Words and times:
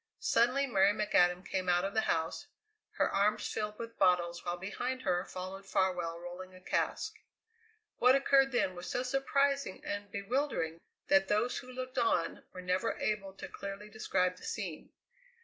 Suddenly 0.17 0.65
Mary 0.65 0.93
McAdam 0.93 1.45
came 1.47 1.69
out 1.69 1.83
of 1.85 1.93
the 1.93 2.01
house, 2.01 2.47
her 2.93 3.07
arms 3.07 3.45
filled 3.47 3.77
with 3.77 3.99
bottles, 3.99 4.43
while 4.43 4.57
behind 4.57 5.03
her 5.03 5.23
followed 5.25 5.63
Farwell 5.67 6.17
rolling 6.19 6.55
a 6.55 6.59
cask. 6.59 7.13
What 7.99 8.15
occurred 8.15 8.51
then 8.51 8.73
was 8.73 8.89
so 8.89 9.03
surprising 9.03 9.85
and 9.85 10.09
bewildering 10.11 10.79
that 11.09 11.27
those 11.27 11.59
who 11.59 11.71
looked 11.71 11.99
on 11.99 12.41
were 12.51 12.63
never 12.63 12.97
able 12.97 13.33
to 13.33 13.47
clearly 13.47 13.89
describe 13.89 14.37
the 14.37 14.43
scene. 14.43 14.89